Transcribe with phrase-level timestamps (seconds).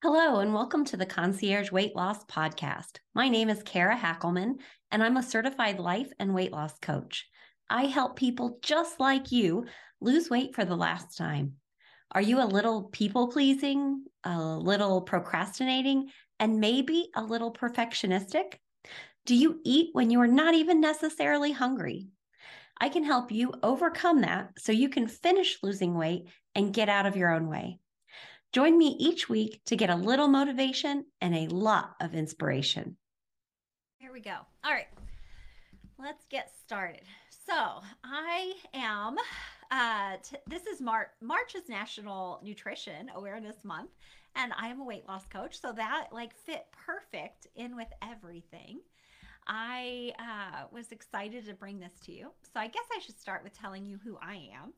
[0.00, 3.00] Hello, and welcome to the Concierge Weight Loss Podcast.
[3.16, 4.60] My name is Kara Hackelman,
[4.92, 7.26] and I'm a certified life and weight loss coach.
[7.68, 9.66] I help people just like you
[10.00, 11.54] lose weight for the last time.
[12.12, 18.54] Are you a little people pleasing, a little procrastinating, and maybe a little perfectionistic?
[19.26, 22.06] Do you eat when you are not even necessarily hungry?
[22.80, 27.06] I can help you overcome that so you can finish losing weight and get out
[27.06, 27.80] of your own way.
[28.52, 32.96] Join me each week to get a little motivation and a lot of inspiration.
[33.98, 34.36] Here we go.
[34.64, 34.86] All right,
[35.98, 37.02] let's get started.
[37.46, 39.16] So, I am,
[39.70, 43.90] uh, t- this is Mar- March is National Nutrition Awareness Month,
[44.34, 45.60] and I am a weight loss coach.
[45.60, 48.80] So, that like fit perfect in with everything.
[49.46, 52.30] I uh, was excited to bring this to you.
[52.50, 54.72] So, I guess I should start with telling you who I am.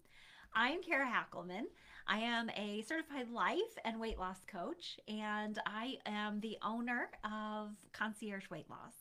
[0.54, 1.66] I am Kara Hackelman.
[2.09, 7.70] I am a certified life and weight loss coach, and I am the owner of
[7.92, 8.95] Concierge Weight Loss.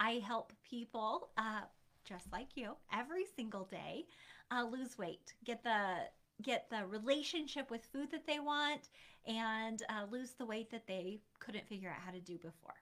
[0.00, 1.62] I help people uh,
[2.04, 4.06] just like you every single day
[4.50, 6.08] uh, lose weight, get the
[6.42, 8.88] get the relationship with food that they want,
[9.26, 12.74] and uh, lose the weight that they couldn't figure out how to do before.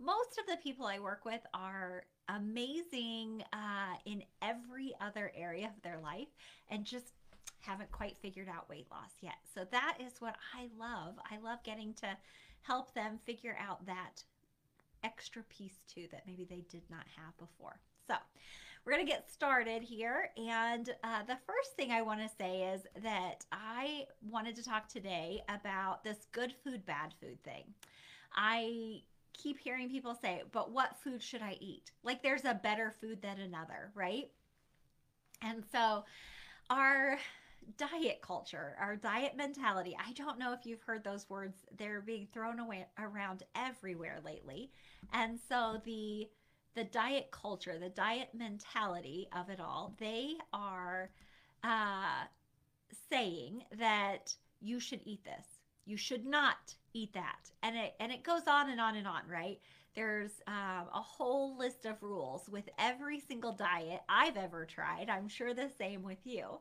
[0.00, 5.82] Most of the people I work with are amazing uh, in every other area of
[5.82, 6.28] their life
[6.68, 7.12] and just
[7.60, 9.38] haven't quite figured out weight loss yet.
[9.54, 11.14] So that is what I love.
[11.30, 12.16] I love getting to
[12.62, 14.22] help them figure out that
[15.02, 17.80] extra piece too that maybe they did not have before.
[18.06, 18.14] So
[18.84, 20.30] we're going to get started here.
[20.36, 24.88] And uh, the first thing I want to say is that I wanted to talk
[24.88, 27.64] today about this good food, bad food thing.
[28.34, 29.02] I
[29.32, 31.92] keep hearing people say, but what food should I eat?
[32.02, 34.30] Like there's a better food than another, right?
[35.42, 36.04] And so
[36.68, 37.18] our
[37.76, 39.96] diet culture, our diet mentality.
[39.98, 41.58] I don't know if you've heard those words.
[41.76, 44.70] They're being thrown away around everywhere lately.
[45.12, 46.28] And so the
[46.74, 51.10] the diet culture, the diet mentality of it all, they are
[51.64, 52.24] uh,
[53.10, 55.46] saying that you should eat this.
[55.84, 57.50] You should not eat that.
[57.62, 59.58] And it and it goes on and on and on, right?
[60.00, 65.10] There's um, a whole list of rules with every single diet I've ever tried.
[65.10, 66.58] I'm sure the same with you.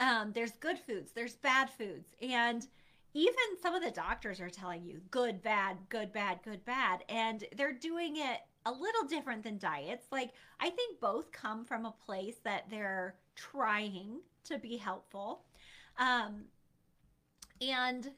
[0.00, 2.66] Um, there's good foods, there's bad foods, and
[3.12, 7.44] even some of the doctors are telling you good, bad, good, bad, good, bad, and
[7.54, 10.06] they're doing it a little different than diets.
[10.10, 15.42] Like, I think both come from a place that they're trying to be helpful.
[15.98, 16.44] Um,
[17.60, 18.10] and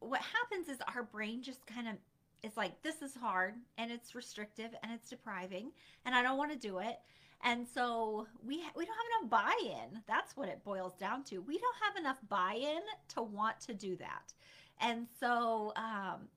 [0.00, 1.96] what happens is our brain just kind of
[2.42, 5.72] is like, this is hard and it's restrictive and it's depriving,
[6.04, 6.98] and I don't want to do it.
[7.44, 10.02] And so we we don't have enough buy-in.
[10.06, 11.40] That's what it boils down to.
[11.40, 12.82] We don't have enough buy-in
[13.14, 14.32] to want to do that.
[14.80, 16.28] And so um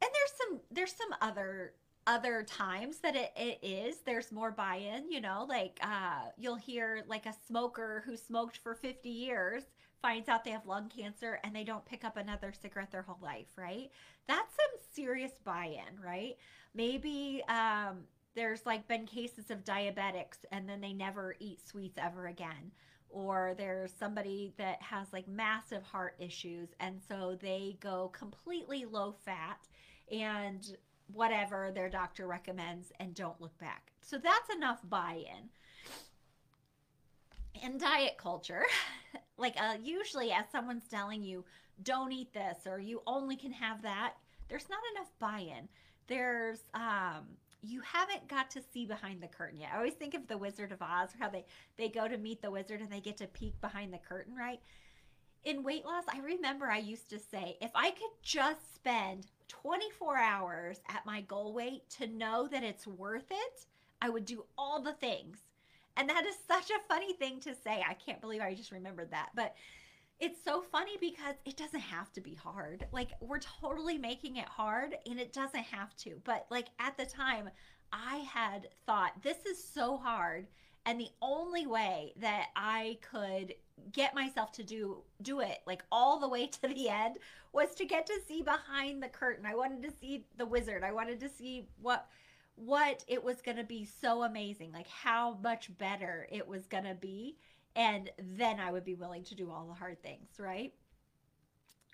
[0.00, 1.72] and there's some there's some other
[2.06, 7.02] other times that it, it is there's more buy-in you know like uh, you'll hear
[7.08, 9.64] like a smoker who smoked for 50 years
[10.06, 13.18] finds out they have lung cancer and they don't pick up another cigarette their whole
[13.20, 13.90] life right
[14.28, 16.36] that's some serious buy-in right
[16.74, 18.04] maybe um,
[18.36, 22.70] there's like been cases of diabetics and then they never eat sweets ever again
[23.08, 29.12] or there's somebody that has like massive heart issues and so they go completely low
[29.24, 29.58] fat
[30.12, 30.76] and
[31.12, 33.92] whatever their doctor recommends and don't look back.
[34.00, 35.50] So that's enough buy-in.
[37.64, 38.64] In diet culture,
[39.38, 41.44] like uh, usually as someone's telling you
[41.82, 44.14] don't eat this or you only can have that,
[44.48, 45.68] there's not enough buy-in.
[46.06, 47.26] There's um
[47.62, 49.70] you haven't got to see behind the curtain yet.
[49.72, 51.44] I always think of the Wizard of Oz, or how they
[51.76, 54.60] they go to meet the wizard and they get to peek behind the curtain, right?
[55.44, 60.16] In weight loss, I remember I used to say, if I could just spend 24
[60.16, 63.66] hours at my goal weight to know that it's worth it,
[64.02, 65.38] I would do all the things.
[65.96, 67.84] And that is such a funny thing to say.
[67.88, 69.30] I can't believe I just remembered that.
[69.34, 69.54] But
[70.18, 72.86] it's so funny because it doesn't have to be hard.
[72.92, 76.20] Like we're totally making it hard and it doesn't have to.
[76.24, 77.50] But like at the time,
[77.92, 80.46] I had thought this is so hard
[80.86, 83.54] and the only way that I could
[83.92, 87.18] get myself to do do it like all the way to the end
[87.52, 89.44] was to get to see behind the curtain.
[89.44, 90.82] I wanted to see the wizard.
[90.82, 92.06] I wanted to see what
[92.56, 96.84] what it was going to be so amazing, like how much better it was going
[96.84, 97.36] to be
[97.76, 100.72] and then I would be willing to do all the hard things, right?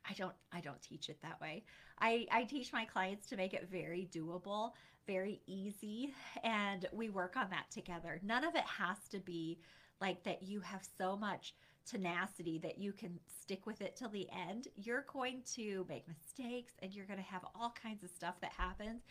[0.08, 1.64] I don't I don't teach it that way.
[2.00, 4.72] I I teach my clients to make it very doable,
[5.06, 6.14] very easy,
[6.44, 8.20] and we work on that together.
[8.22, 9.58] None of it has to be
[10.00, 11.54] like that you have so much
[11.84, 16.74] tenacity that you can stick with it till the end, you're going to make mistakes
[16.80, 19.02] and you're going to have all kinds of stuff that happens.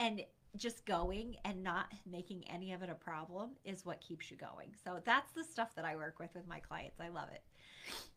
[0.00, 0.22] And
[0.56, 4.70] just going and not making any of it a problem is what keeps you going.
[4.84, 7.00] So that's the stuff that I work with with my clients.
[7.00, 7.42] I love it.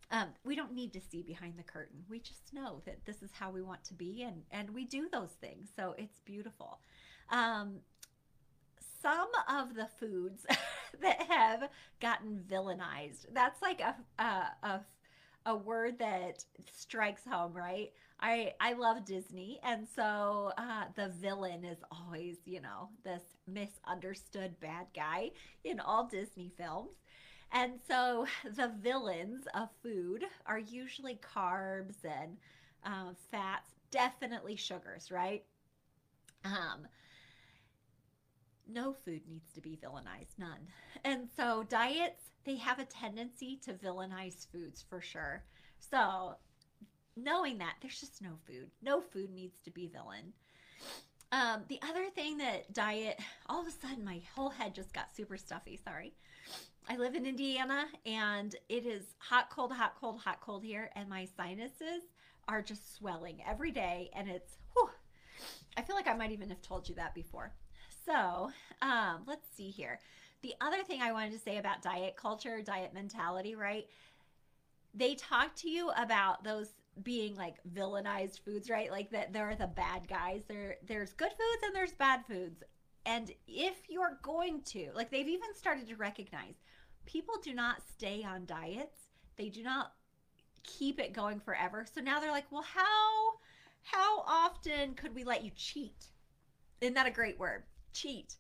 [0.09, 1.97] Um, we don't need to see behind the curtain.
[2.09, 5.09] We just know that this is how we want to be, and and we do
[5.11, 5.69] those things.
[5.75, 6.79] So it's beautiful.
[7.29, 7.79] Um,
[9.01, 10.45] some of the foods
[11.01, 11.69] that have
[11.99, 13.25] gotten villainized.
[13.33, 14.79] That's like a a, a
[15.45, 17.91] a word that strikes home, right?
[18.19, 24.59] I I love Disney, and so uh, the villain is always, you know, this misunderstood
[24.59, 25.31] bad guy
[25.63, 26.95] in all Disney films.
[27.51, 32.37] And so the villains of food are usually carbs and
[32.83, 35.43] uh, fats, definitely sugars, right?
[36.43, 36.87] Um,
[38.67, 40.67] no food needs to be villainized, none.
[41.03, 45.43] And so diets, they have a tendency to villainize foods for sure.
[45.79, 46.35] So
[47.17, 50.33] knowing that there's just no food, no food needs to be villain.
[51.31, 55.15] Um, the other thing that diet, all of a sudden my whole head just got
[55.15, 55.79] super stuffy.
[55.83, 56.13] Sorry.
[56.89, 61.09] I live in Indiana and it is hot, cold, hot, cold, hot, cold here, and
[61.09, 62.03] my sinuses
[62.47, 64.09] are just swelling every day.
[64.15, 64.89] And it's, whew,
[65.75, 67.51] I feel like I might even have told you that before.
[68.05, 69.99] So um, let's see here.
[70.43, 73.85] The other thing I wanted to say about diet culture, diet mentality, right?
[74.93, 76.69] They talk to you about those
[77.03, 78.91] being like villainized foods, right?
[78.91, 80.41] Like that they're the bad guys.
[80.47, 82.63] There there's good foods and there's bad foods.
[83.05, 86.55] And if you're going to, like they've even started to recognize
[87.05, 88.99] people do not stay on diets.
[89.38, 89.94] They do not
[90.63, 91.85] keep it going forever.
[91.91, 93.39] So now they're like, "Well, how
[93.83, 96.07] how often could we let you cheat?"
[96.81, 97.63] Isn't that a great word?
[97.97, 98.35] cheat.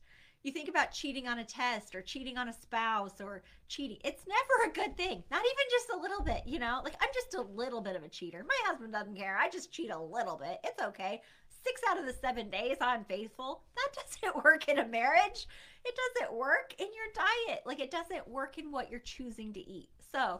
[0.47, 3.97] You think about cheating on a test or cheating on a spouse or cheating.
[4.05, 5.21] It's never a good thing.
[5.29, 6.79] Not even just a little bit, you know?
[6.85, 8.45] Like I'm just a little bit of a cheater.
[8.47, 9.37] My husband doesn't care.
[9.37, 10.59] I just cheat a little bit.
[10.63, 11.21] It's okay.
[11.65, 13.63] Six out of the seven days I'm faithful.
[13.75, 15.47] That doesn't work in a marriage.
[15.83, 17.63] It doesn't work in your diet.
[17.65, 19.89] Like it doesn't work in what you're choosing to eat.
[20.13, 20.39] So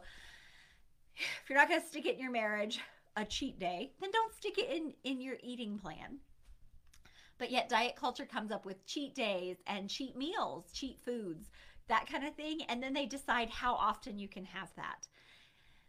[1.18, 2.80] if you're not going to stick it in your marriage,
[3.18, 6.20] a cheat day, then don't stick it in in your eating plan.
[7.38, 11.50] But yet, diet culture comes up with cheat days and cheat meals, cheat foods,
[11.88, 12.62] that kind of thing.
[12.68, 15.08] And then they decide how often you can have that.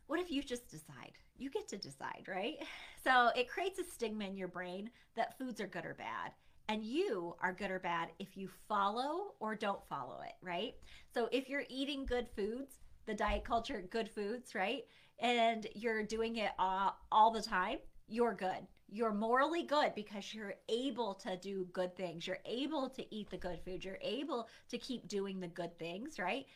[0.06, 1.12] What if you just decide?
[1.36, 2.56] You get to decide, right?
[3.04, 6.32] So it creates a stigma in your brain that foods are good or bad.
[6.68, 10.74] And you are good or bad if you follow or don't follow it, right?
[11.14, 14.82] So if you're eating good foods, the diet culture, good foods, right?
[15.18, 17.78] And you're doing it all, all the time,
[18.08, 22.26] you're good you're morally good because you're able to do good things.
[22.26, 23.84] You're able to eat the good food.
[23.84, 26.46] You're able to keep doing the good things, right?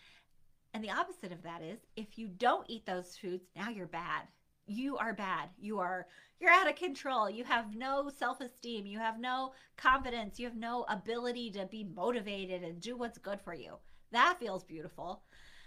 [0.74, 4.22] And the opposite of that is if you don't eat those foods, now you're bad.
[4.66, 5.50] You are bad.
[5.58, 6.06] You are
[6.40, 7.28] you're out of control.
[7.28, 8.86] You have no self-esteem.
[8.86, 10.38] You have no confidence.
[10.38, 13.74] You have no ability to be motivated and do what's good for you.
[14.12, 15.22] That feels beautiful.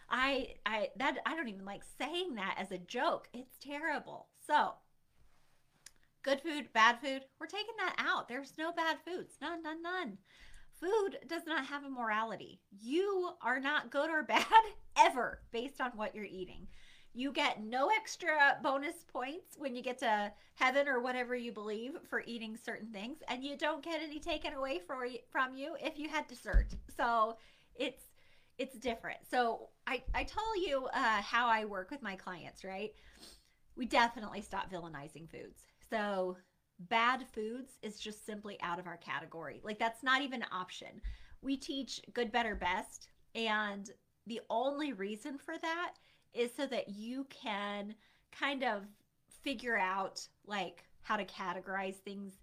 [0.10, 3.28] I I that I don't even like saying that as a joke.
[3.34, 4.28] It's terrible.
[4.48, 4.74] So,
[6.26, 8.28] good food, bad food, we're taking that out.
[8.28, 9.36] There's no bad foods.
[9.40, 10.18] None, none, none.
[10.82, 12.60] Food does not have a morality.
[12.82, 14.46] You are not good or bad
[14.98, 16.68] ever based on what you're eating.
[17.14, 21.92] You get no extra bonus points when you get to heaven or whatever you believe
[22.10, 25.98] for eating certain things, and you don't get any taken away for, from you if
[25.98, 26.76] you had dessert.
[26.98, 27.38] So
[27.76, 28.04] it's
[28.58, 29.20] it's different.
[29.30, 32.92] So I I tell you uh, how I work with my clients, right?
[33.78, 35.64] We definitely stop villainizing foods.
[35.90, 36.38] So
[36.80, 39.62] bad foods is just simply out of our category.
[39.64, 41.02] Like that's not even an option.
[41.42, 43.08] We teach good, better, best.
[43.34, 43.90] And
[44.28, 45.94] the only reason for that
[46.34, 47.96] is so that you can
[48.32, 48.84] kind of
[49.44, 52.34] figure out like how to categorize things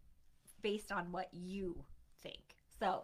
[0.62, 1.84] based on what you
[2.22, 2.54] think.
[2.78, 3.02] So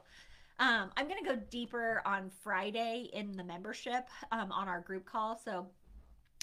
[0.61, 5.05] um, I'm going to go deeper on Friday in the membership um, on our group
[5.05, 5.41] call.
[5.45, 5.67] So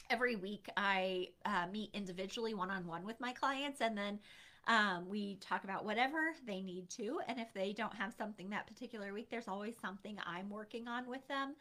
[0.09, 4.19] every week I uh, meet individually one on one with my clients and then
[4.67, 7.19] um, we talk about whatever they need to.
[7.27, 11.07] And if they don't have something that particular week, there's always something I'm working on
[11.07, 11.55] with them.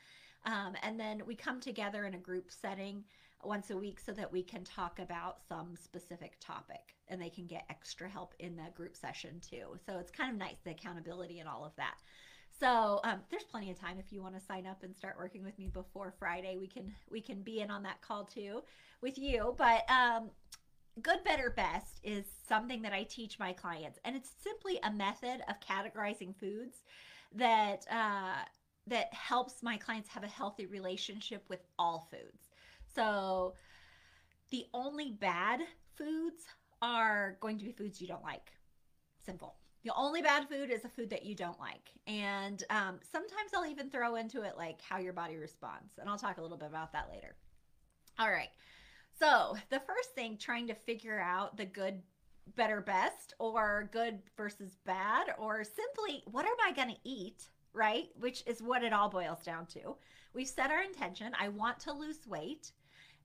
[0.46, 3.04] Um, and then we come together in a group setting
[3.42, 7.46] once a week so that we can talk about some specific topic and they can
[7.46, 9.76] get extra help in the group session too.
[9.86, 11.96] So it's kind of nice, the accountability and all of that.
[12.58, 15.42] So um, there's plenty of time if you want to sign up and start working
[15.44, 16.56] with me before Friday.
[16.58, 18.62] We can we can be in on that call too
[19.02, 19.54] with you.
[19.58, 20.30] But um,
[21.02, 25.42] good, better, best is something that I teach my clients, and it's simply a method
[25.49, 26.76] of categorizing foods
[27.34, 28.44] that uh,
[28.87, 32.50] that helps my clients have a healthy relationship with all foods.
[32.94, 33.54] So
[34.50, 35.61] the only bad
[35.96, 36.44] foods
[36.80, 38.52] are going to be foods you don't like.
[39.25, 39.56] Simple.
[39.84, 41.90] The only bad food is a food that you don't like.
[42.06, 45.98] And um, sometimes I'll even throw into it like how your body responds.
[45.98, 47.36] And I'll talk a little bit about that later.
[48.18, 48.48] All right.
[49.18, 52.00] So, the first thing, trying to figure out the good,
[52.56, 58.08] better, best, or good versus bad, or simply what am I going to eat, right?
[58.18, 59.96] Which is what it all boils down to.
[60.32, 61.32] We've set our intention.
[61.38, 62.72] I want to lose weight.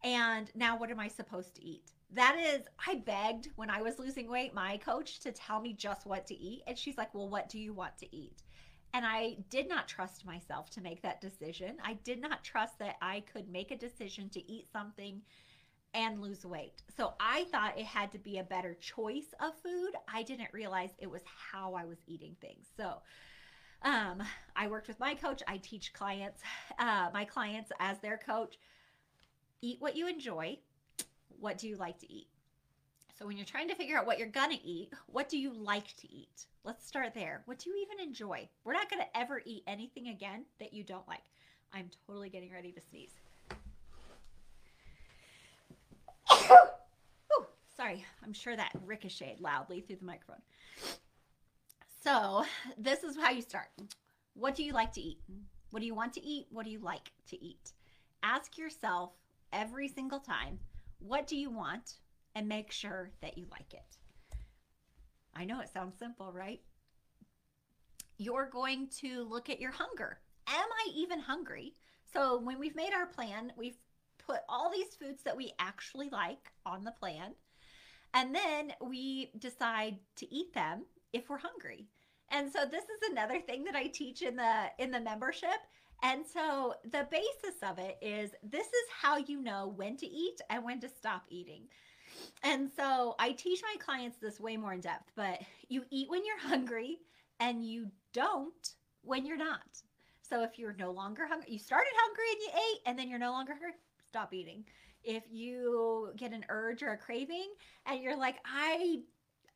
[0.04, 1.92] And now what am I supposed to eat?
[2.12, 6.08] That is, I begged when I was losing weight, my coach to tell me just
[6.08, 6.64] what to eat.
[6.66, 8.42] And she's like, Well, what do you want to eat?
[8.94, 11.78] And I did not trust myself to make that decision.
[11.84, 15.22] I did not trust that I could make a decision to eat something
[15.94, 16.82] and lose weight.
[16.96, 19.92] So I thought it had to be a better choice of food.
[20.12, 22.66] I didn't realize it was how I was eating things.
[22.76, 23.02] So
[23.84, 24.24] um,
[24.56, 25.44] I worked with my coach.
[25.48, 26.42] I teach clients,
[26.80, 28.58] uh, my clients as their coach,
[29.62, 30.58] eat what you enjoy
[31.40, 32.28] what do you like to eat?
[33.18, 35.54] So when you're trying to figure out what you're going to eat, what do you
[35.54, 36.46] like to eat?
[36.64, 37.42] Let's start there.
[37.46, 38.48] What do you even enjoy?
[38.64, 41.24] We're not going to ever eat anything again that you don't like.
[41.74, 43.12] I'm totally getting ready to sneeze.
[46.52, 50.42] Ooh, sorry, I'm sure that ricocheted loudly through the microphone.
[52.02, 52.46] So,
[52.78, 53.68] this is how you start.
[54.34, 55.20] What do you like to eat?
[55.72, 56.48] What do you want to eat?
[56.52, 57.74] What do you like to eat?
[58.24, 59.12] Ask yourself
[59.52, 60.60] every single time
[61.00, 61.96] what do you want?
[62.36, 63.98] And make sure that you like it.
[65.36, 66.62] I know it sounds simple, right?
[68.18, 70.20] You're going to look at your hunger.
[70.48, 71.74] Am I even hungry?
[72.14, 73.78] So when we've made our plan, we've
[74.18, 77.34] put all these foods that we actually like on the plan.
[78.14, 81.88] And then we decide to eat them if we're hungry.
[82.30, 85.50] And so this is another thing that I teach in the in the membership
[86.04, 90.40] and so the basis of it is this is how you know when to eat
[90.50, 91.64] and when to stop eating.
[92.44, 96.26] And so I teach my clients this way more in depth, but you eat when
[96.26, 96.98] you're hungry
[97.40, 99.82] and you don't when you're not.
[100.22, 103.20] So if you're no longer hungry, you started hungry and you ate and then you're
[103.20, 103.72] no longer hungry,
[104.08, 104.64] stop eating.
[105.04, 107.52] If you get an urge or a craving
[107.86, 109.02] and you're like, I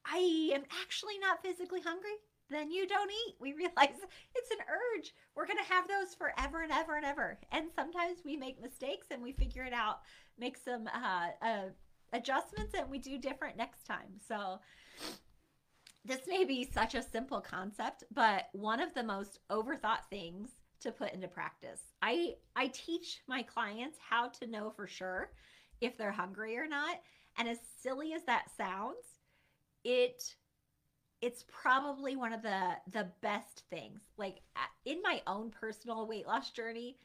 [0.06, 2.16] I am actually not physically hungry,
[2.54, 3.36] then you don't eat.
[3.40, 4.00] We realize
[4.36, 5.14] it's an urge.
[5.36, 7.40] We're going to have those forever and ever and ever.
[7.52, 10.02] And sometimes we make mistakes and we figure it out,
[10.38, 11.70] make some uh, uh,
[12.14, 14.20] adjustments, and we do different next time.
[14.28, 14.60] So,
[16.06, 20.50] this may be such a simple concept, but one of the most overthought things
[20.82, 21.82] to put into practice.
[22.02, 25.32] I I teach my clients how to know for sure
[25.82, 26.98] if they're hungry or not.
[27.38, 29.22] And as silly as that sounds,
[29.84, 30.36] it
[31.24, 34.02] it's probably one of the the best things.
[34.18, 34.42] Like
[34.84, 36.98] in my own personal weight loss journey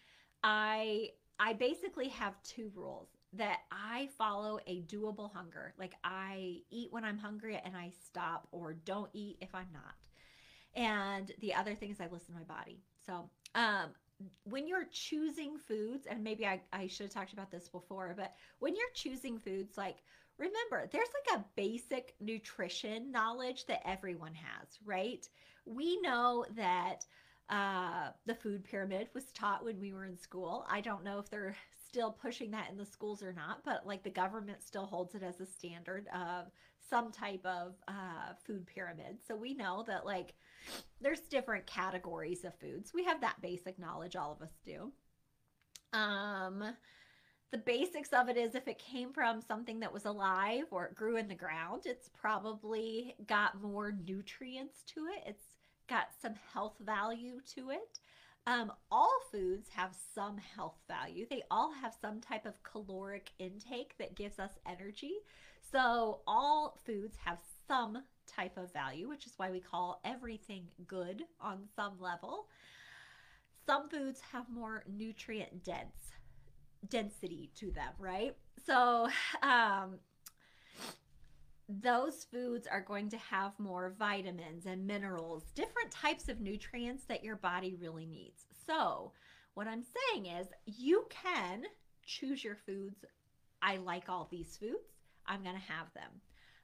[0.43, 1.09] i
[1.39, 3.11] i basically have two rules.
[3.33, 5.73] That i follow a doable hunger.
[5.79, 10.09] Like i eat when i'm hungry and i stop or don't eat if i'm not.
[10.75, 12.83] And the other thing is i listen to my body.
[13.07, 13.91] So um
[14.43, 18.35] when you're choosing foods and maybe I, I should have talked about this before but
[18.59, 19.99] when you're choosing foods like
[20.39, 25.29] remember, there's like a basic nutrition knowledge that everyone has, right?
[25.67, 27.05] We know that
[27.51, 30.67] uh, the food pyramid was taught when we were in school.
[30.71, 31.57] I don't know if they're
[31.89, 35.23] still pushing that in the schools or not, but like the government still holds it
[35.23, 36.47] as a standard of
[36.91, 39.19] some type of uh, food pyramid.
[39.27, 40.35] So we know that like
[41.01, 42.93] there's different categories of foods.
[42.95, 44.93] We have that basic knowledge, all of us do.
[45.93, 46.63] Um,
[47.51, 50.95] the basics of it is if it came from something that was alive or it
[50.95, 55.23] grew in the ground, it's probably got more nutrients to it.
[55.27, 55.45] It's
[55.89, 58.01] got some health value to it.
[58.47, 61.27] Um, all foods have some health value.
[61.29, 65.13] They all have some type of caloric intake that gives us energy.
[65.71, 71.25] So, all foods have some type of value, which is why we call everything good
[71.41, 72.47] on some level.
[73.67, 76.13] Some foods have more nutrient dense
[76.89, 78.37] density to them, right?
[78.67, 79.09] So,
[79.43, 79.99] um,
[81.69, 87.23] those foods are going to have more vitamins and minerals, different types of nutrients that
[87.23, 88.47] your body really needs.
[88.67, 89.13] So,
[89.55, 91.65] what I'm saying is, you can
[92.07, 93.05] choose your foods.
[93.61, 94.95] I like all these foods,
[95.27, 96.11] I'm going to have them.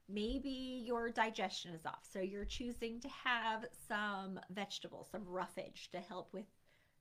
[0.09, 5.99] Maybe your digestion is off, so you're choosing to have some vegetables, some roughage to
[5.99, 6.45] help with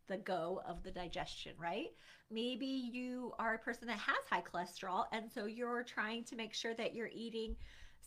[0.08, 1.88] the go of the digestion, right?
[2.32, 6.54] Maybe you are a person that has high cholesterol, and so you're trying to make
[6.54, 7.56] sure that you're eating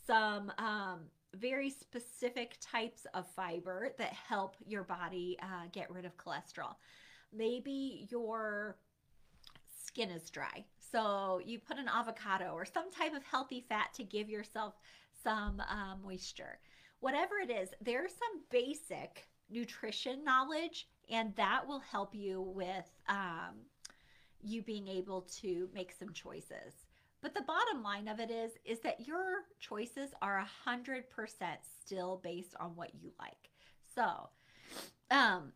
[0.05, 1.01] some um,
[1.35, 6.75] very specific types of fiber that help your body uh, get rid of cholesterol.
[7.33, 8.77] Maybe your
[9.85, 10.65] skin is dry.
[10.91, 14.75] So you put an avocado or some type of healthy fat to give yourself
[15.23, 16.59] some uh, moisture.
[16.99, 23.55] Whatever it is, there's some basic nutrition knowledge, and that will help you with um,
[24.43, 26.85] you being able to make some choices.
[27.21, 31.59] But the bottom line of it is is that your choices are a hundred percent
[31.81, 33.49] still based on what you like.
[33.95, 34.29] So,
[35.09, 35.51] um,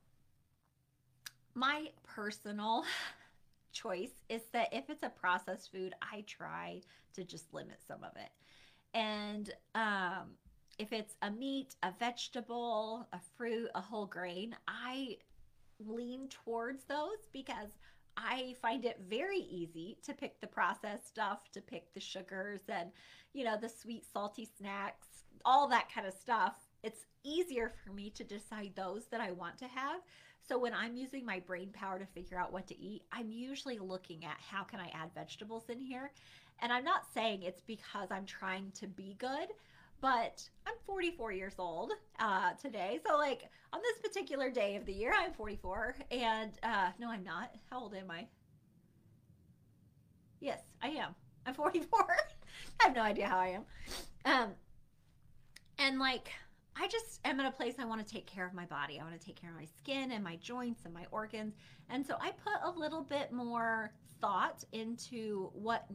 [1.53, 2.83] my personal
[3.71, 6.81] choice is that if it's a processed food, I try
[7.13, 8.31] to just limit some of it.
[8.93, 10.31] And um,
[10.79, 15.17] if it's a meat, a vegetable, a fruit, a whole grain, I
[15.87, 17.69] lean towards those because
[18.17, 22.91] I find it very easy to pick the processed stuff, to pick the sugars and,
[23.33, 25.07] you know, the sweet, salty snacks,
[25.45, 26.55] all that kind of stuff.
[26.83, 30.01] It's easier for me to decide those that I want to have.
[30.47, 33.79] So when I'm using my brain power to figure out what to eat, I'm usually
[33.79, 36.11] looking at how can I add vegetables in here.
[36.59, 39.47] And I'm not saying it's because I'm trying to be good,
[40.01, 42.99] but I'm 44 years old uh, today.
[43.07, 45.95] So, like, on this particular day of the year, I'm 44.
[46.09, 47.51] And uh, no, I'm not.
[47.69, 48.27] How old am I?
[50.39, 51.15] Yes, I am.
[51.45, 51.99] I'm 44.
[52.81, 53.63] I have no idea how I am.
[54.25, 54.49] Um,
[55.77, 56.29] and like,
[56.75, 58.99] I just am in a place I want to take care of my body.
[58.99, 61.53] I want to take care of my skin and my joints and my organs.
[61.89, 65.85] And so I put a little bit more thought into what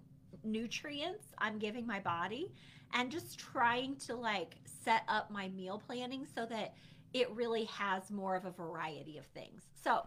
[0.45, 2.53] nutrients I'm giving my body
[2.97, 6.75] and just trying to like set up my meal planning so that
[7.13, 9.63] it really has more of a variety of things.
[9.83, 10.03] So,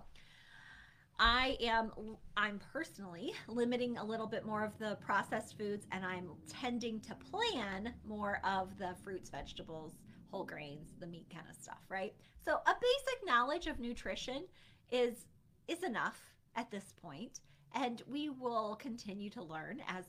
[1.22, 1.92] I am
[2.38, 7.16] I'm personally limiting a little bit more of the processed foods and I'm tending to
[7.16, 10.00] plan more of the fruits, vegetables,
[10.32, 12.14] whole grains, the meat kind of stuff, right?
[12.44, 14.46] So a basic knowledge of nutrition
[14.92, 15.28] is
[15.68, 16.20] is enough
[16.56, 17.42] at this point
[17.76, 20.06] and we will continue to learn as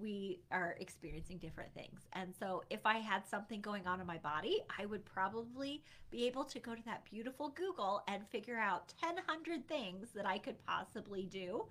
[0.00, 2.00] we are experiencing different things.
[2.12, 6.26] And so, if I had something going on in my body, I would probably be
[6.26, 10.56] able to go to that beautiful Google and figure out 1,000 things that I could
[10.66, 11.66] possibly do,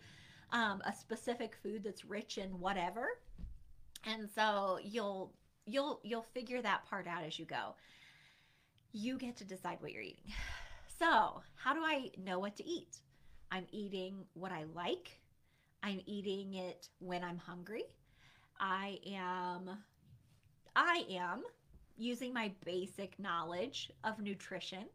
[0.52, 3.08] um, a specific food that's rich in whatever.
[4.06, 5.34] And so, you'll
[5.65, 7.76] you'll you'll figure that part out as you go.
[8.92, 10.34] You get to decide what you're eating.
[11.00, 12.98] So, how do I know what to eat?
[13.52, 15.18] I'm eating what I like.
[15.82, 17.84] I'm eating it when I'm hungry.
[18.60, 19.78] I am
[20.76, 21.43] I am
[21.98, 24.86] using my basic knowledge of nutrition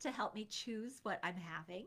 [0.00, 1.86] to help me choose what I'm having.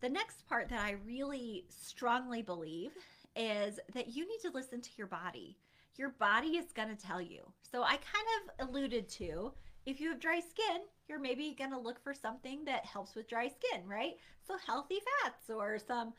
[0.00, 2.90] The next part that I really strongly believe
[3.36, 5.56] is that you need to listen to your body.
[5.96, 7.40] Your body is going to tell you.
[7.70, 8.26] So I kind
[8.58, 9.52] of alluded to
[9.84, 13.28] if you have dry skin, you're maybe going to look for something that helps with
[13.28, 14.14] dry skin, right?
[14.46, 16.12] So healthy fats or some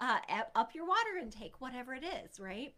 [0.00, 0.18] uh,
[0.54, 2.74] up your water intake, whatever it is, right?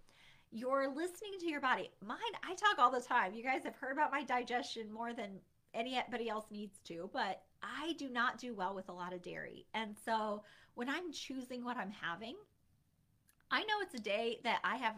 [0.53, 1.91] You're listening to your body.
[2.07, 3.33] Mine, I talk all the time.
[3.33, 5.41] You guys have heard about my digestion more than
[5.73, 9.65] anybody else needs to, but I do not do well with a lot of dairy.
[9.73, 10.43] And so
[10.75, 12.37] when I'm choosing what I'm having,
[13.51, 14.97] I know it's a day that I have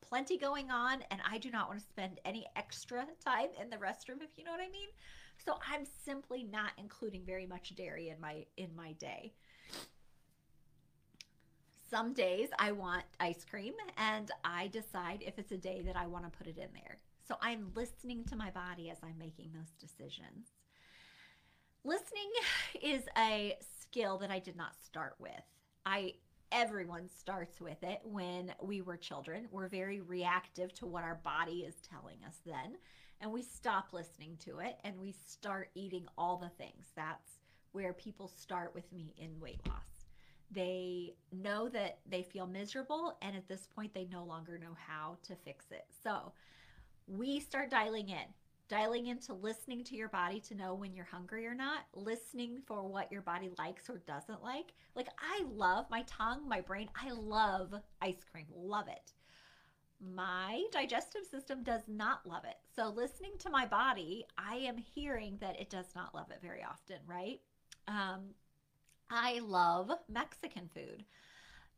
[0.00, 3.76] plenty going on and I do not want to spend any extra time in the
[3.76, 4.88] restroom if you know what I mean.
[5.44, 9.34] So I'm simply not including very much dairy in my in my day.
[11.90, 16.06] Some days I want ice cream and I decide if it's a day that I
[16.06, 16.98] want to put it in there.
[17.26, 20.48] So I'm listening to my body as I'm making those decisions.
[21.84, 22.30] Listening
[22.82, 25.30] is a skill that I did not start with.
[25.86, 26.14] I
[26.50, 29.48] everyone starts with it when we were children.
[29.50, 32.76] We're very reactive to what our body is telling us then,
[33.20, 36.86] and we stop listening to it and we start eating all the things.
[36.96, 37.40] That's
[37.72, 39.97] where people start with me in weight loss.
[40.50, 45.18] They know that they feel miserable, and at this point, they no longer know how
[45.24, 45.84] to fix it.
[46.02, 46.32] So
[47.06, 48.24] we start dialing in,
[48.68, 52.86] dialing into listening to your body to know when you're hungry or not, listening for
[52.86, 54.72] what your body likes or doesn't like.
[54.94, 59.12] Like, I love my tongue, my brain, I love ice cream, love it.
[60.00, 62.56] My digestive system does not love it.
[62.74, 66.62] So, listening to my body, I am hearing that it does not love it very
[66.62, 67.40] often, right?
[67.88, 68.34] Um,
[69.10, 71.04] I love Mexican food.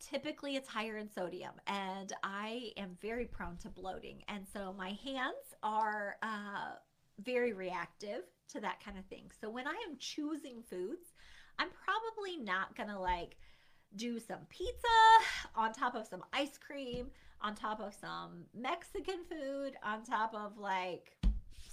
[0.01, 4.23] Typically, it's higher in sodium, and I am very prone to bloating.
[4.29, 6.77] And so, my hands are uh,
[7.23, 9.31] very reactive to that kind of thing.
[9.41, 11.13] So, when I am choosing foods,
[11.59, 13.37] I'm probably not gonna like
[13.97, 14.73] do some pizza
[15.55, 17.09] on top of some ice cream,
[17.43, 21.20] on top of some Mexican food, on top of like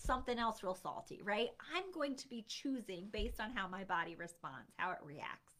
[0.08, 1.50] something else real salty, right?
[1.76, 5.54] I'm going to be choosing based on how my body responds, how it reacts.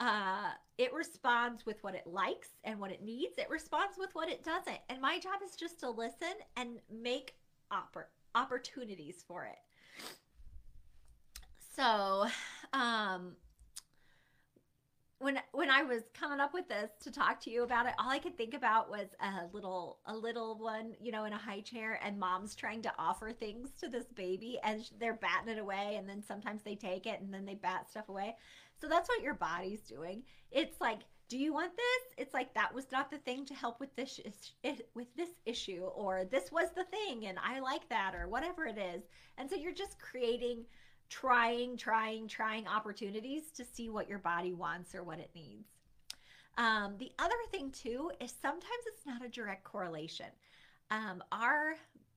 [0.00, 3.38] uh, it responds with what it likes and what it needs.
[3.38, 4.80] It responds with what it doesn't.
[4.88, 7.34] And my job is just to listen and make
[7.72, 9.58] oppor- opportunities for it.
[11.76, 12.26] So,
[12.72, 13.36] um,
[15.18, 18.10] when when I was coming up with this to talk to you about it, all
[18.10, 21.60] I could think about was a little a little one, you know, in a high
[21.60, 25.96] chair, and mom's trying to offer things to this baby, and they're batting it away,
[25.96, 28.36] and then sometimes they take it, and then they bat stuff away.
[28.80, 30.24] So that's what your body's doing.
[30.50, 32.14] It's like, do you want this?
[32.18, 34.20] It's like that was not the thing to help with this
[34.94, 38.78] with this issue, or this was the thing, and I like that, or whatever it
[38.78, 39.04] is.
[39.38, 40.64] And so you're just creating
[41.08, 45.68] trying, trying, trying opportunities to see what your body wants or what it needs.
[46.56, 50.26] Um, the other thing, too, is sometimes it's not a direct correlation.
[50.90, 51.74] Um, our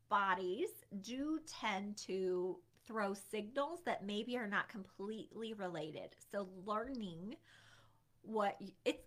[0.10, 0.70] bodies
[1.02, 6.16] do tend to throw signals that maybe are not completely related.
[6.32, 7.36] So, learning
[8.22, 9.04] what it's,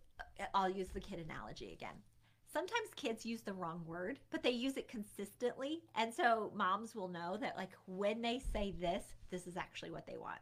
[0.55, 1.95] I'll use the kid analogy again
[2.53, 5.83] sometimes kids use the wrong word, but they use it consistently.
[5.97, 10.07] And so moms will know that, like, when they say this, this is actually what
[10.07, 10.41] they want.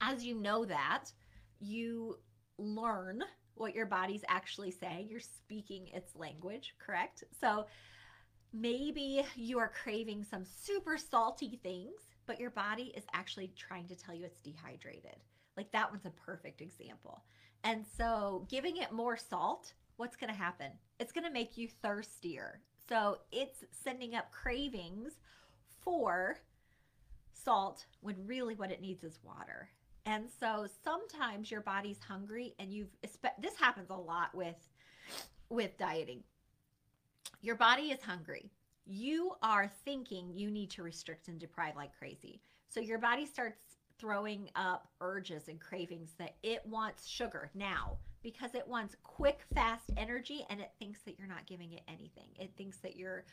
[0.00, 1.04] As you know that,
[1.60, 2.18] you
[2.58, 3.22] learn
[3.54, 5.08] what your body's actually saying.
[5.08, 7.24] You're speaking its language, correct?
[7.40, 7.66] So
[8.52, 13.96] maybe you are craving some super salty things, but your body is actually trying to
[13.96, 15.16] tell you it's dehydrated.
[15.56, 17.22] Like that one's a perfect example.
[17.64, 20.72] And so giving it more salt what's going to happen?
[20.98, 22.60] It's going to make you thirstier.
[22.88, 25.14] So it's sending up cravings
[25.80, 26.36] for
[27.32, 29.68] salt when really what it needs is water.
[30.04, 32.90] And so sometimes your body's hungry and you've
[33.40, 34.56] this happens a lot with
[35.48, 36.22] with dieting.
[37.40, 38.50] Your body is hungry.
[38.84, 42.40] You are thinking you need to restrict and deprive like crazy.
[42.68, 43.60] So your body starts
[43.98, 49.90] throwing up urges and cravings that it wants sugar now because it wants quick, fast
[49.96, 52.28] energy and it thinks that you're not giving it anything.
[52.38, 53.24] It thinks that you're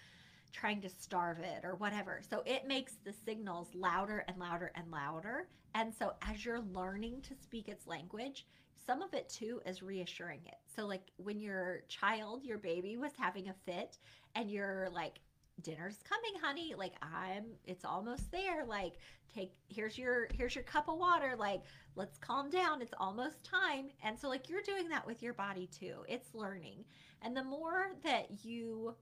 [0.52, 2.21] trying to starve it or whatever.
[2.28, 5.47] So it makes the signals louder and louder and louder.
[5.75, 8.45] And so as you're learning to speak its language,
[8.86, 10.58] some of it too is reassuring it.
[10.75, 13.97] So like when your child, your baby was having a fit
[14.36, 15.19] and you're like
[15.60, 16.74] dinner's coming honey.
[16.78, 18.65] Like i'm it's almost there.
[18.65, 18.93] Like
[19.34, 21.36] take here's your here's your cup of water.
[21.38, 21.62] Like
[21.95, 22.82] let's calm down.
[22.82, 23.89] It's almost time.
[24.04, 25.95] And so like you're doing that with your body too.
[26.08, 26.86] It's learning.
[27.22, 28.95] And the more that you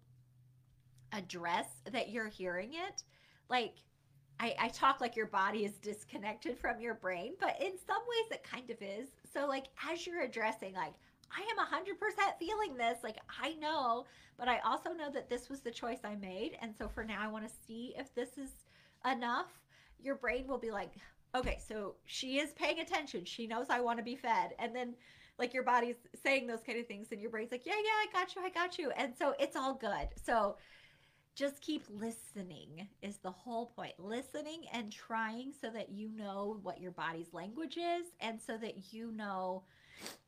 [1.14, 3.04] address that you're hearing it
[3.50, 3.76] like
[4.40, 8.32] I, I talk like your body is disconnected from your brain but in some ways
[8.32, 9.10] it kind of is.
[9.34, 10.94] So like as you're addressing like
[11.32, 13.00] I am 100% feeling this.
[13.04, 14.06] Like, I know,
[14.38, 16.58] but I also know that this was the choice I made.
[16.62, 18.50] And so for now, I want to see if this is
[19.10, 19.48] enough.
[20.02, 20.92] Your brain will be like,
[21.36, 23.26] okay, so she is paying attention.
[23.26, 24.54] She knows I want to be fed.
[24.60, 24.94] And then,
[25.38, 28.08] like, your body's saying those kind of things, and your brain's like, yeah, yeah, I
[28.14, 28.92] got you, I got you.
[28.92, 30.08] And so it's all good.
[30.26, 30.58] So,
[31.38, 36.82] just keep listening is the whole point listening and trying so that you know what
[36.82, 39.62] your body's language is and so that you know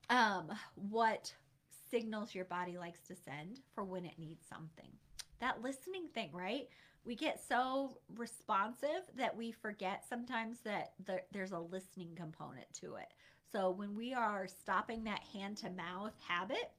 [0.10, 1.34] um, what
[1.92, 4.92] signals your body likes to send for when it needs something.
[5.40, 6.68] That listening thing, right?
[7.06, 12.96] We get so responsive that we forget sometimes that the, there's a listening component to
[12.96, 13.08] it.
[13.52, 16.72] So when we are stopping that hand to mouth habit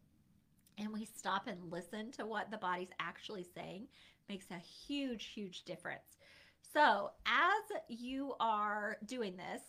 [0.79, 3.89] and we stop and listen to what the body's actually saying,
[4.29, 6.19] makes a huge, huge difference.
[6.73, 9.63] So as you are doing this,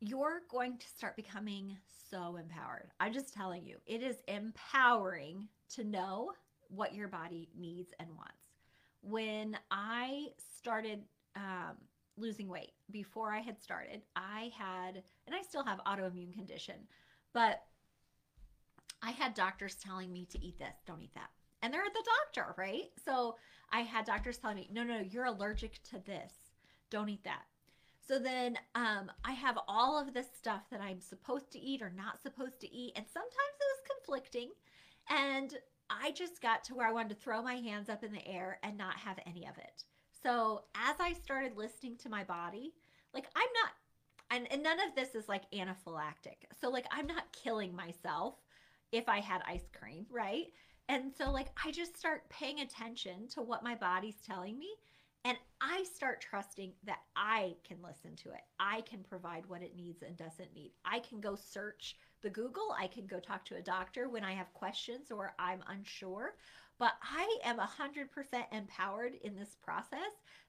[0.00, 1.76] you're going to start becoming
[2.14, 2.90] so empowered.
[3.00, 6.30] I'm just telling you, it is empowering to know
[6.68, 8.52] what your body needs and wants.
[9.02, 11.00] When I started
[11.34, 11.76] um,
[12.16, 16.76] losing weight, before I had started, I had, and I still have autoimmune condition,
[17.32, 17.62] but
[19.02, 21.30] I had doctors telling me to eat this, don't eat that.
[21.62, 22.90] And they're at the doctor, right?
[23.04, 23.34] So
[23.72, 26.32] I had doctors telling me, no, no, you're allergic to this.
[26.90, 27.42] Don't eat that.
[28.06, 31.90] So then um, I have all of this stuff that I'm supposed to eat or
[31.90, 32.92] not supposed to eat.
[32.96, 34.50] And sometimes it was conflicting.
[35.08, 35.54] And
[35.88, 38.58] I just got to where I wanted to throw my hands up in the air
[38.62, 39.84] and not have any of it.
[40.22, 42.72] So as I started listening to my body,
[43.12, 43.72] like I'm not,
[44.30, 46.46] and, and none of this is like anaphylactic.
[46.60, 48.34] So like I'm not killing myself
[48.92, 50.46] if I had ice cream, right?
[50.88, 54.68] And so like I just start paying attention to what my body's telling me
[55.24, 58.42] and I start trusting that I can listen to it.
[58.60, 60.72] I can provide what it needs and doesn't need.
[60.84, 62.74] I can go search the Google.
[62.78, 66.34] I can go talk to a doctor when I have questions or I'm unsure.
[66.78, 68.08] But I am 100%
[68.52, 70.00] empowered in this process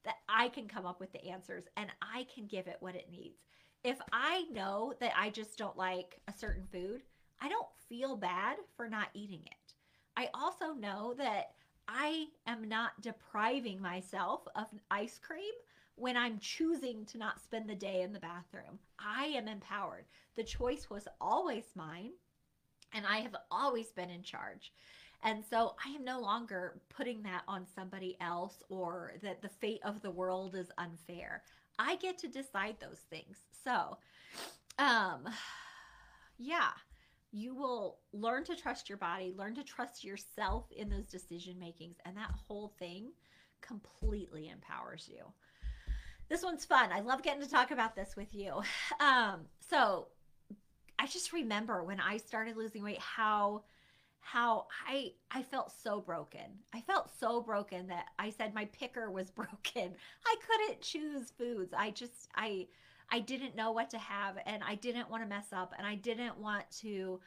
[0.04, 3.10] that I can come up with the answers and I can give it what it
[3.12, 3.40] needs.
[3.86, 7.04] if I know that I just don't like a certain food,
[7.40, 9.74] I don't feel bad for not eating it.
[10.18, 11.52] I also know that
[11.88, 15.54] I am not depriving myself of ice cream
[15.96, 18.80] when I'm choosing to not spend the day in the bathroom.
[19.00, 20.06] I am empowered.
[20.36, 22.12] The choice was always mine,
[22.94, 24.74] and I have always been in charge.
[25.24, 29.82] And so I am no longer putting that on somebody else or that the fate
[29.84, 31.44] of the world is unfair.
[31.80, 33.38] I get to decide those things.
[33.64, 33.98] So,
[34.78, 35.28] um,
[36.38, 36.72] yeah,
[37.36, 41.98] you will learn to trust your body, learn to trust yourself in those decision makings,
[42.06, 43.12] and that whole thing
[43.60, 45.24] completely empowers you.
[46.30, 46.92] This one's fun.
[46.94, 48.62] I love getting to talk about this with you.
[49.02, 50.08] Um, so
[50.98, 53.64] I just remember when I started losing weight how
[54.22, 56.60] how I I felt so broken.
[56.74, 59.94] I felt so broken that I said my picker was broken.
[60.26, 61.74] I couldn't choose foods.
[61.78, 62.68] I just I
[63.12, 65.96] I didn't know what to have and I didn't want to mess up and I
[65.96, 67.20] didn't want to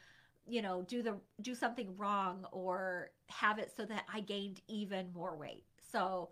[0.47, 5.11] you know do the do something wrong or have it so that I gained even
[5.13, 5.63] more weight.
[5.91, 6.29] So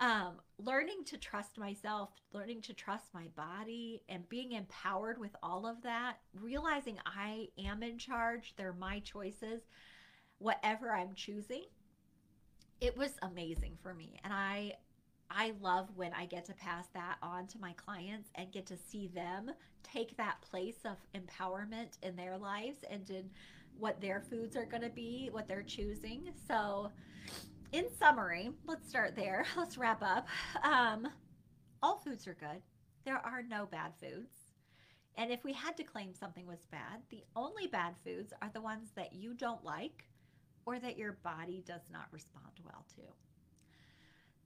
[0.00, 5.66] um, learning to trust myself, learning to trust my body, and being empowered with all
[5.66, 9.62] of that, realizing I am in charge, they're my choices
[10.38, 11.64] whatever I'm choosing.
[12.80, 14.20] It was amazing for me.
[14.24, 14.74] And I
[15.30, 18.76] I love when I get to pass that on to my clients and get to
[18.76, 19.50] see them
[19.82, 23.30] take that place of empowerment in their lives and in
[23.78, 26.30] what their foods are going to be, what they're choosing.
[26.46, 26.90] So,
[27.72, 29.44] in summary, let's start there.
[29.56, 30.26] Let's wrap up.
[30.64, 31.06] Um,
[31.82, 32.62] all foods are good.
[33.04, 34.32] There are no bad foods.
[35.16, 38.60] And if we had to claim something was bad, the only bad foods are the
[38.60, 40.04] ones that you don't like
[40.64, 43.02] or that your body does not respond well to.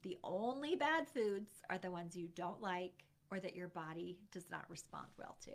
[0.03, 4.51] The only bad foods are the ones you don't like or that your body does
[4.51, 5.53] not respond well to.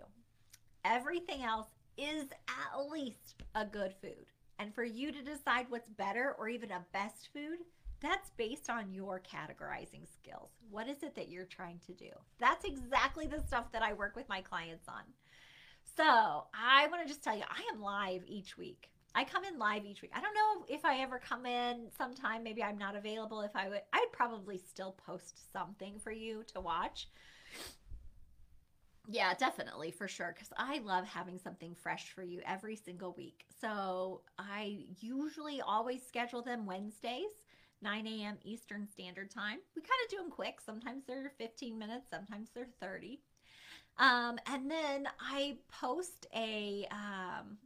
[0.86, 4.32] Everything else is at least a good food.
[4.60, 7.60] And for you to decide what's better or even a best food,
[8.00, 10.52] that's based on your categorizing skills.
[10.70, 12.10] What is it that you're trying to do?
[12.40, 15.04] That's exactly the stuff that I work with my clients on.
[15.96, 16.04] So
[16.54, 18.90] I want to just tell you, I am live each week.
[19.16, 20.12] I come in live each week.
[20.14, 22.44] I don't know if I ever come in sometime.
[22.44, 23.42] Maybe I'm not available.
[23.42, 27.08] If I would, I'd probably still post something for you to watch.
[29.10, 30.34] Yeah, definitely for sure.
[30.34, 33.46] Because I love having something fresh for you every single week.
[33.60, 37.46] So I usually always schedule them Wednesdays,
[37.82, 38.38] 9 a.m.
[38.44, 39.60] Eastern Standard Time.
[39.76, 40.60] We kind of do them quick.
[40.64, 43.22] Sometimes they're 15 minutes, sometimes they're 30.
[43.98, 47.58] Um, and then I post a um,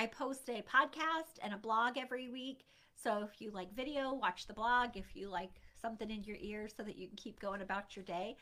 [0.00, 2.64] I post a podcast and a blog every week.
[2.94, 4.96] So if you like video, watch the blog.
[4.96, 8.06] If you like something in your ear so that you can keep going about your
[8.06, 8.38] day,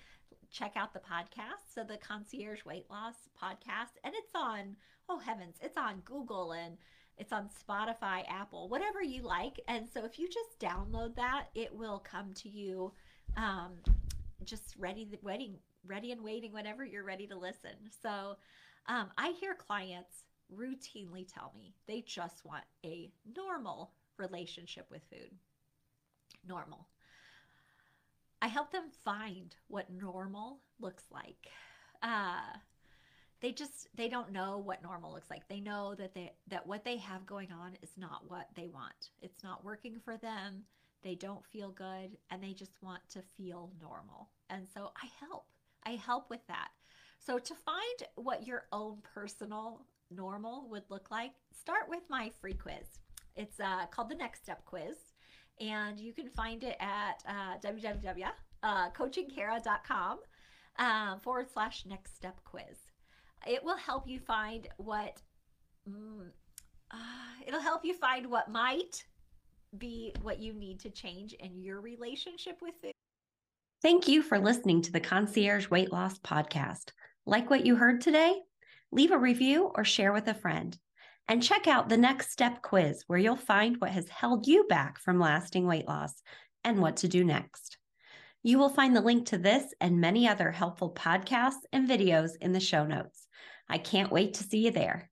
[0.52, 1.74] check out the podcast.
[1.74, 3.98] So the Concierge Weight Loss podcast.
[4.04, 4.76] And it's on,
[5.08, 6.76] oh heavens, it's on Google and
[7.16, 9.58] it's on Spotify, Apple, whatever you like.
[9.66, 12.92] And so if you just download that, it will come to you
[13.36, 13.72] um,
[14.44, 17.74] just ready, waiting, ready and waiting whenever you're ready to listen.
[18.00, 18.36] So
[18.86, 20.22] um, I hear clients
[20.54, 25.30] routinely tell me they just want a normal relationship with food.
[26.46, 26.88] Normal.
[28.40, 31.48] I help them find what normal looks like.
[32.02, 32.40] Uh,
[33.40, 35.46] they just they don't know what normal looks like.
[35.48, 39.10] They know that they that what they have going on is not what they want.
[39.22, 40.64] It's not working for them.
[41.02, 44.30] They don't feel good and they just want to feel normal.
[44.50, 45.46] And so I help.
[45.84, 46.68] I help with that.
[47.20, 52.54] So to find what your own personal normal would look like, start with my free
[52.54, 53.00] quiz.
[53.36, 54.96] It's uh, called the Next Step Quiz,
[55.60, 60.18] and you can find it at uh, www.coachingkara.com
[60.78, 62.78] uh, forward slash Next Step Quiz.
[63.46, 65.20] It will help you find what
[65.88, 66.28] mm,
[66.90, 66.96] uh,
[67.46, 69.04] it'll help you find what might
[69.76, 72.92] be what you need to change in your relationship with food.
[73.82, 76.90] Thank you for listening to the Concierge Weight Loss Podcast.
[77.26, 78.40] Like what you heard today?
[78.90, 80.76] Leave a review or share with a friend.
[81.28, 84.98] And check out the next step quiz where you'll find what has held you back
[84.98, 86.14] from lasting weight loss
[86.64, 87.76] and what to do next.
[88.42, 92.52] You will find the link to this and many other helpful podcasts and videos in
[92.52, 93.26] the show notes.
[93.68, 95.10] I can't wait to see you there.